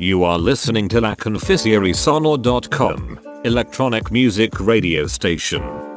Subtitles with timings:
[0.00, 1.16] You are listening to La
[3.42, 5.87] electronic music radio station.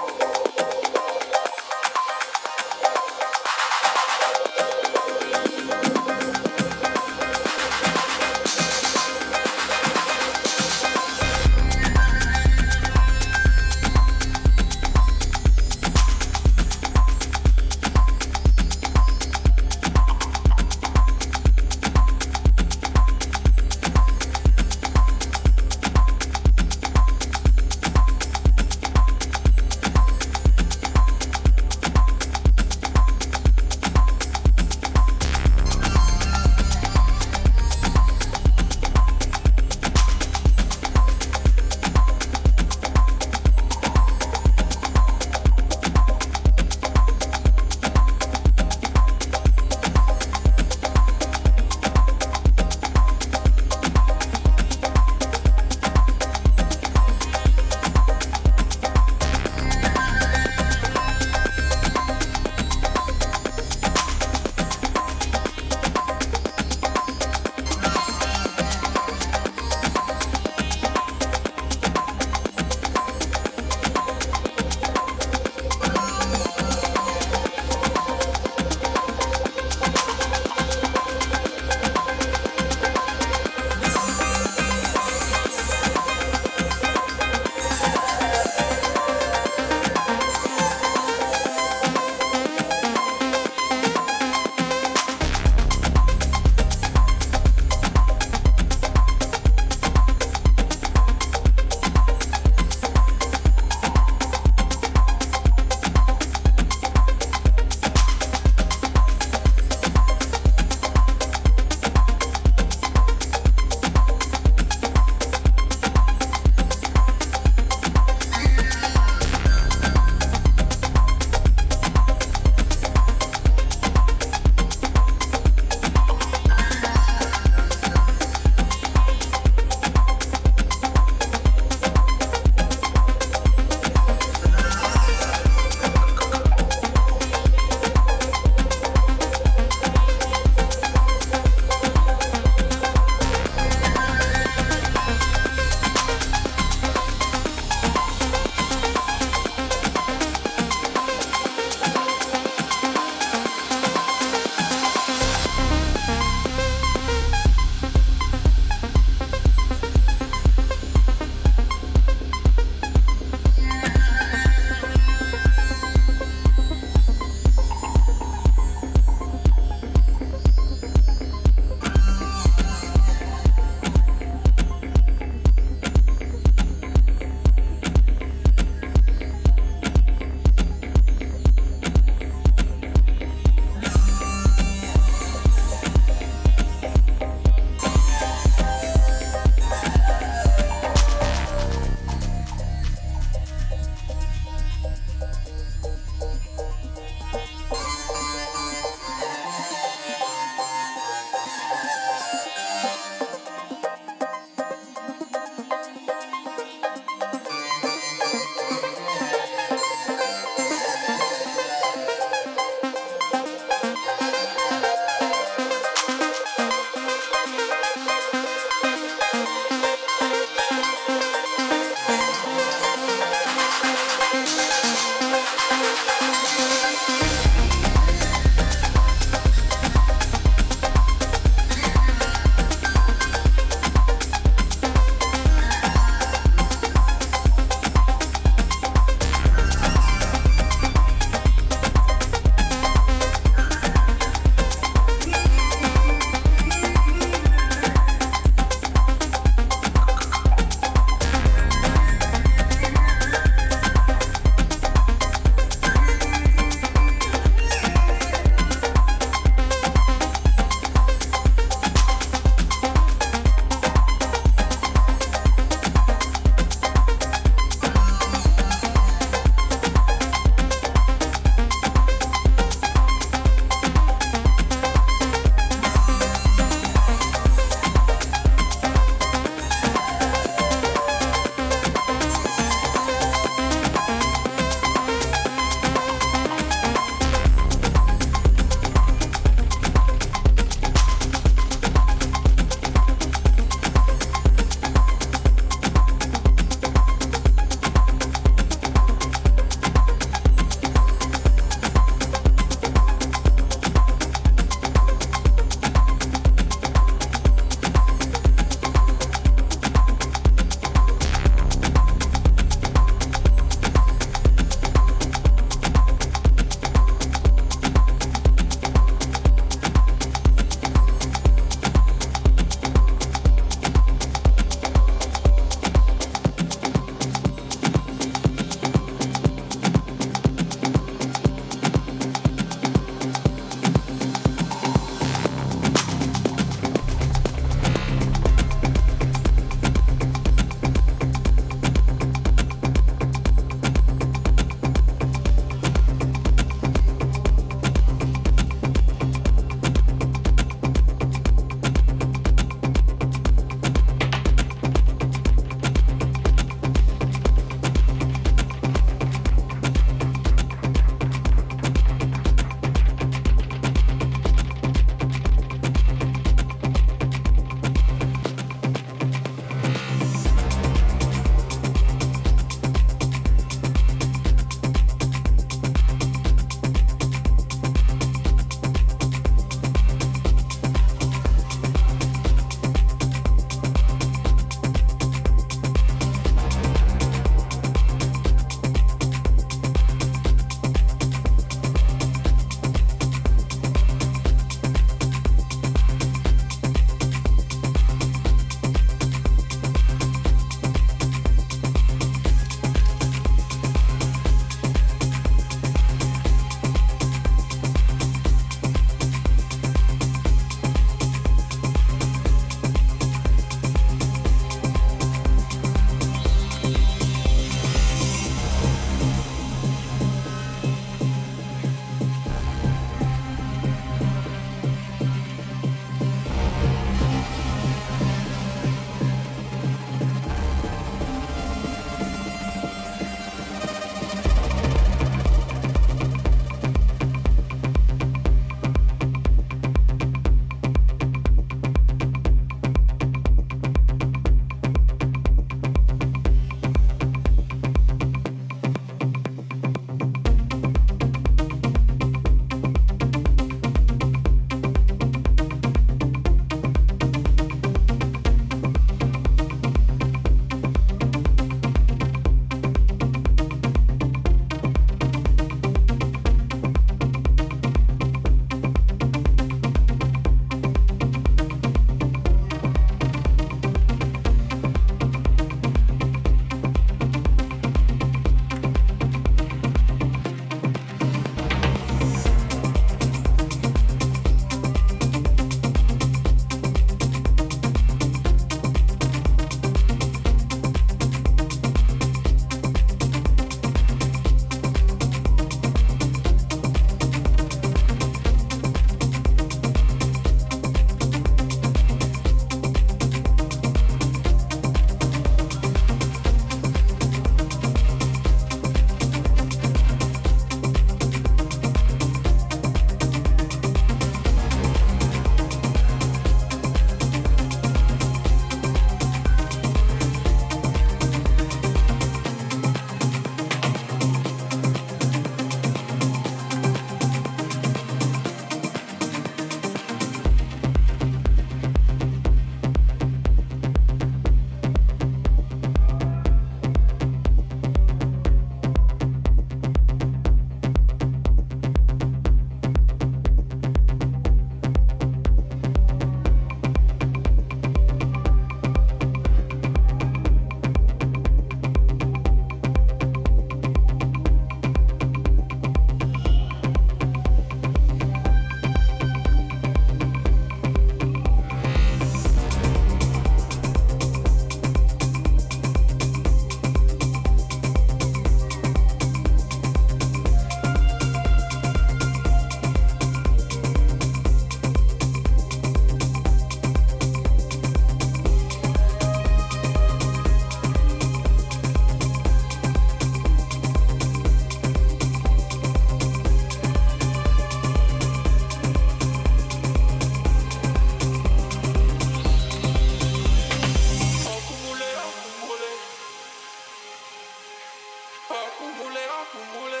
[599.52, 600.00] accumulé,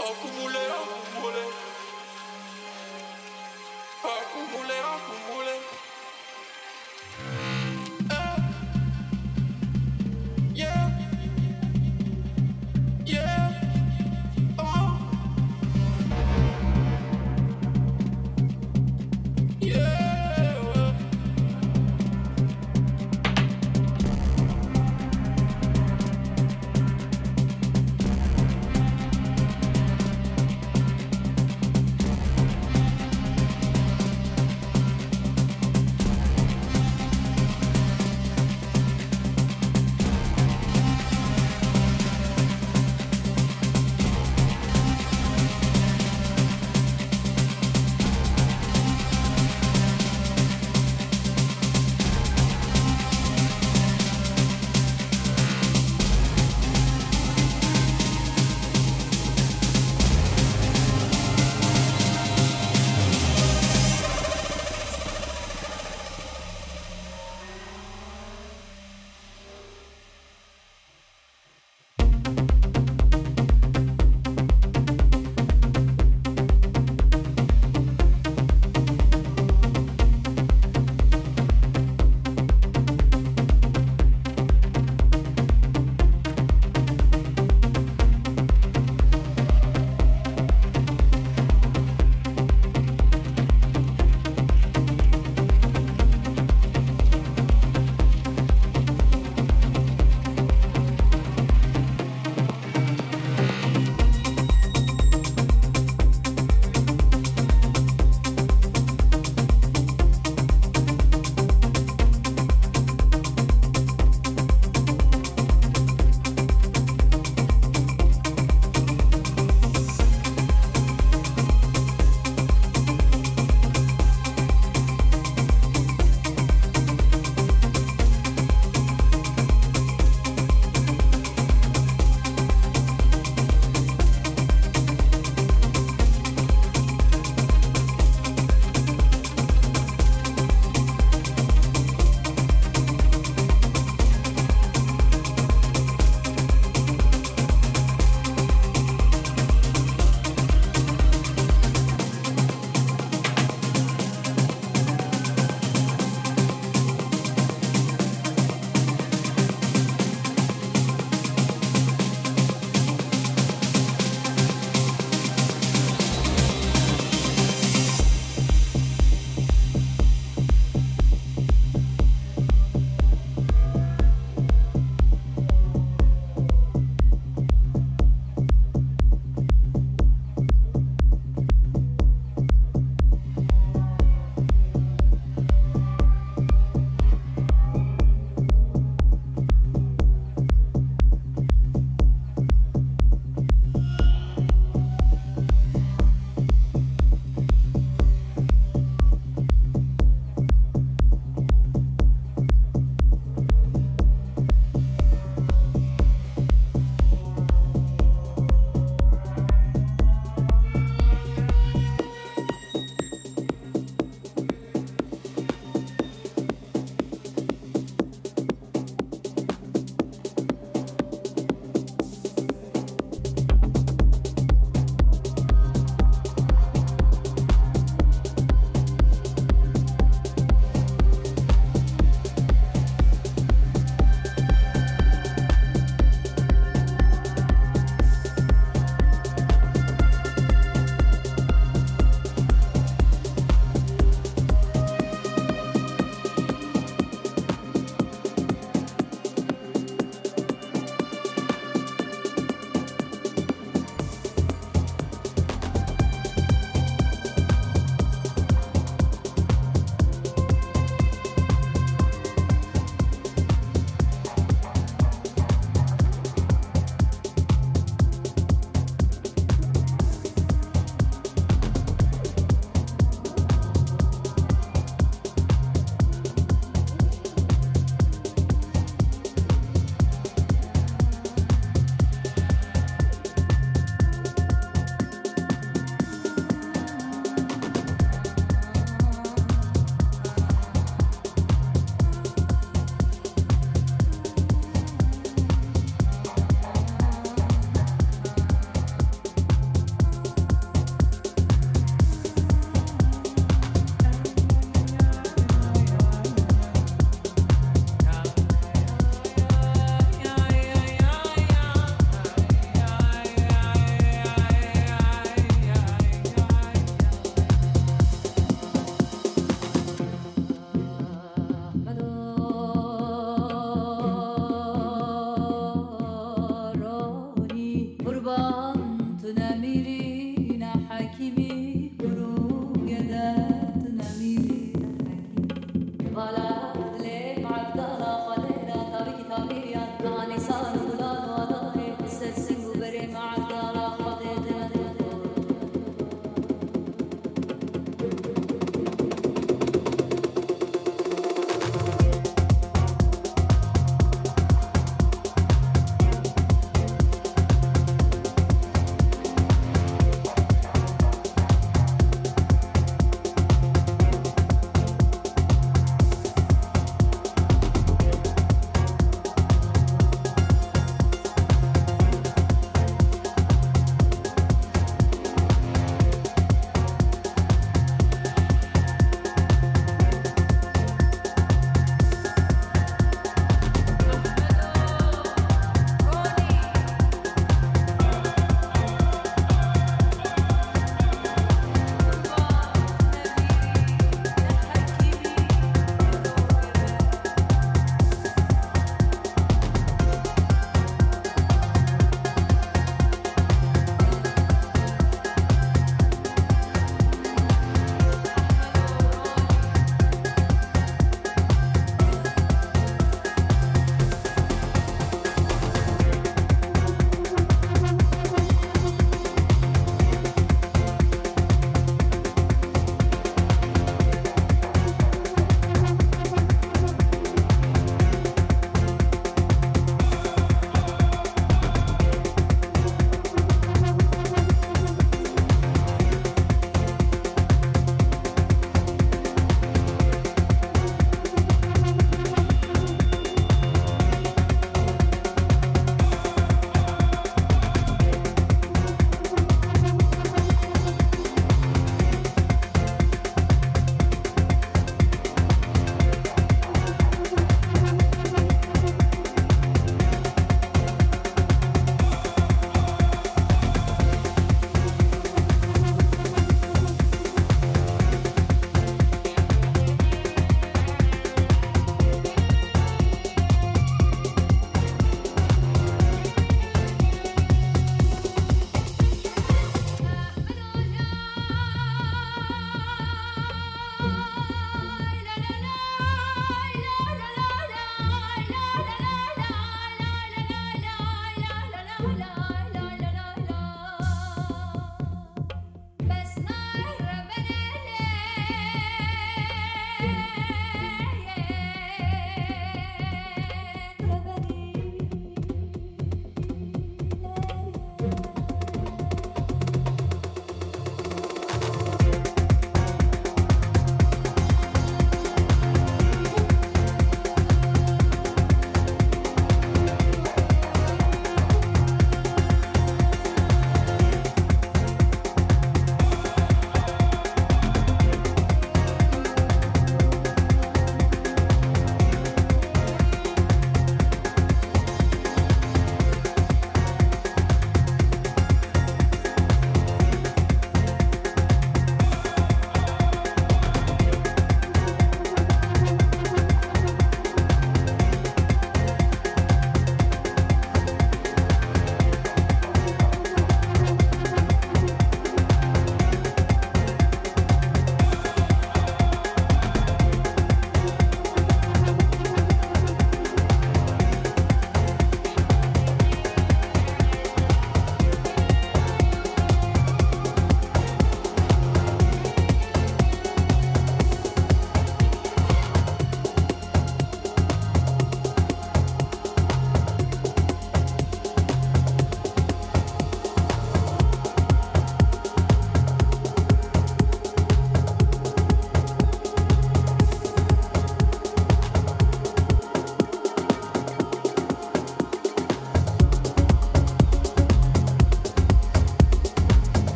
[0.00, 1.44] accumulé, accumulé,
[4.02, 5.25] accumulé, accumulé.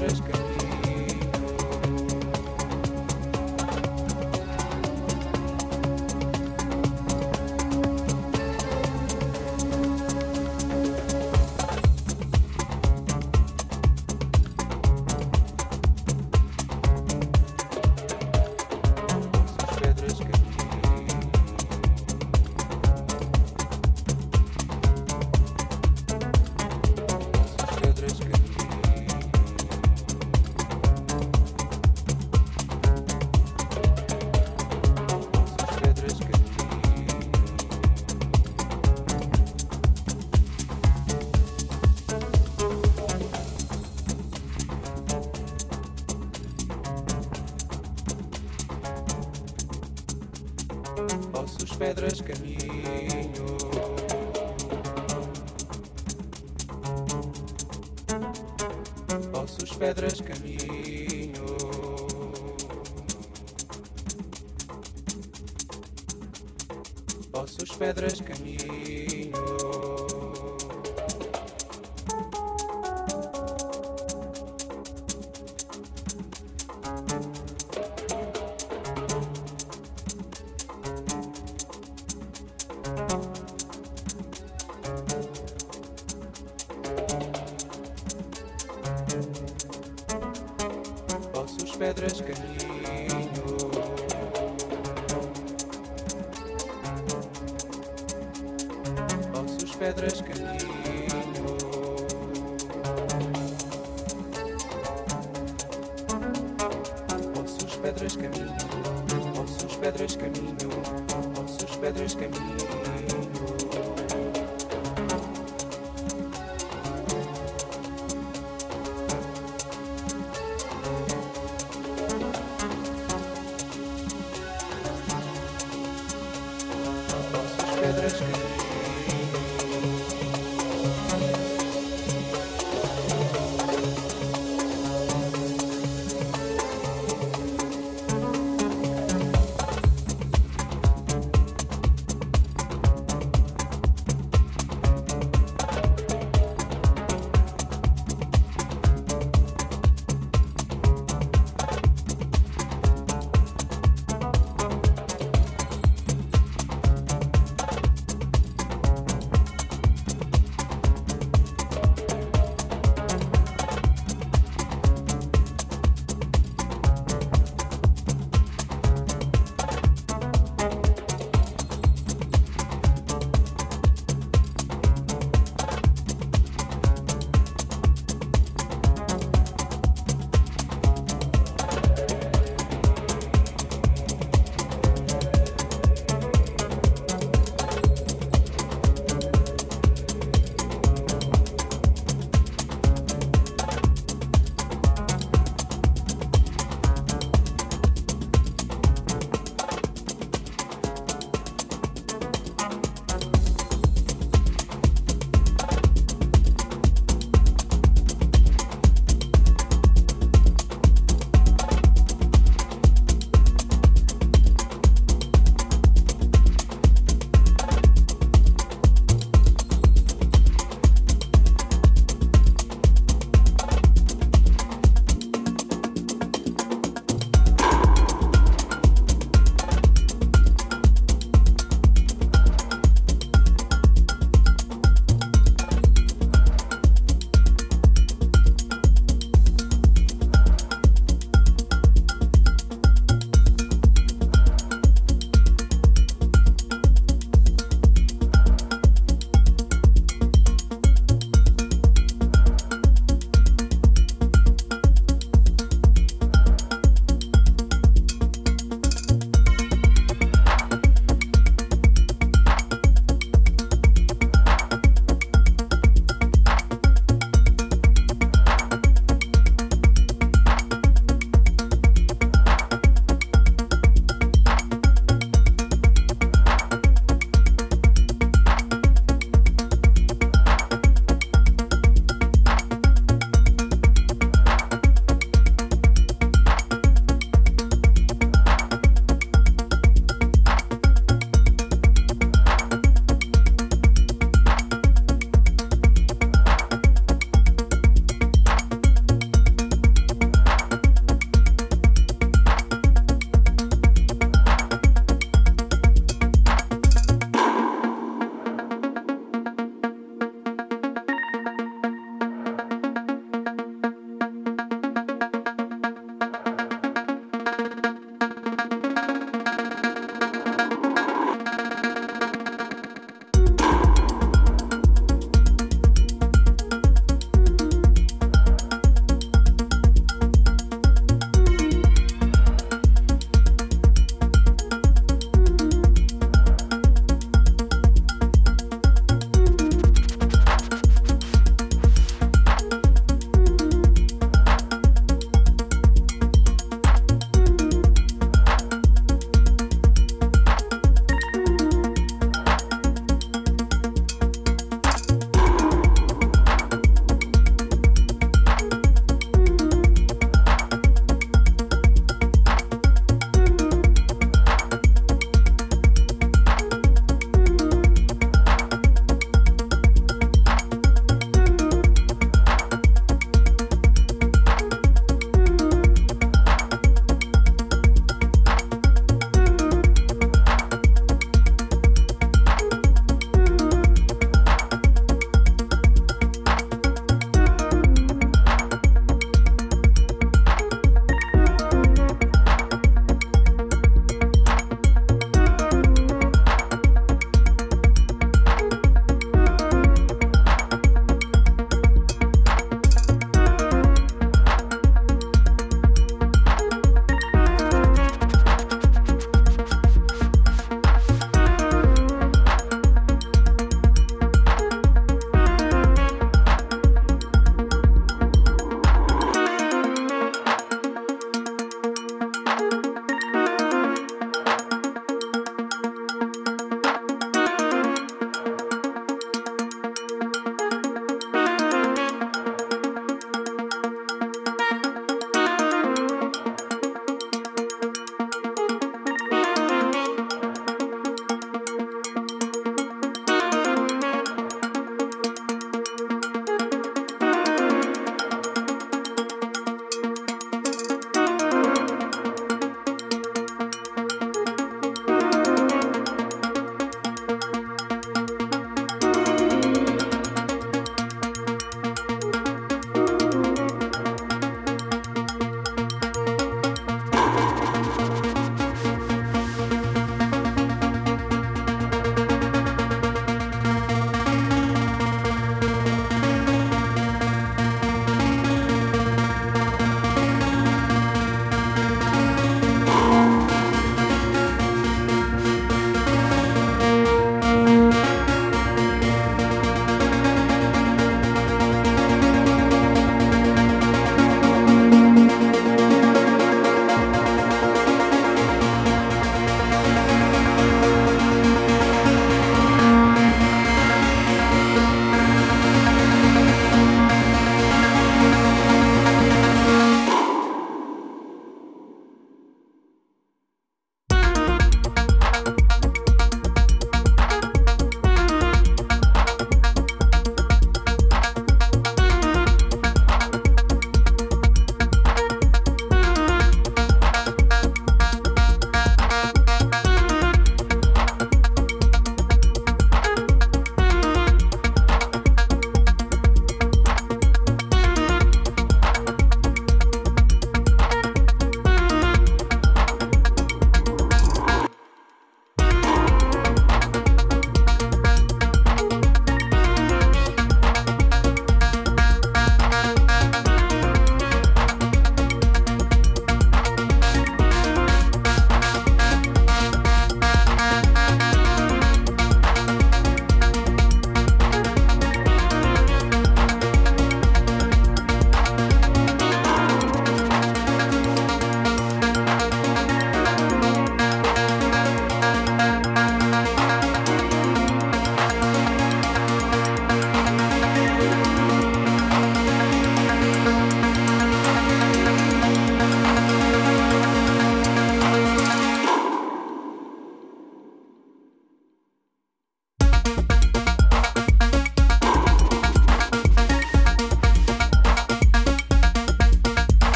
[0.00, 0.39] tres que